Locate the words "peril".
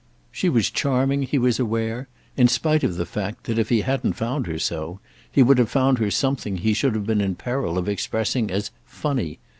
7.35-7.77